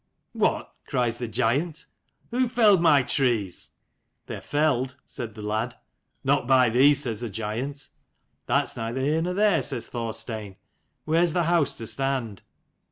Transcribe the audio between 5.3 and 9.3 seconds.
the lad. "Not by thee," says the giant. "That's neither" here